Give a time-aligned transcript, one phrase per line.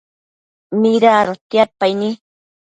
[0.81, 2.09] mida adotiadpaini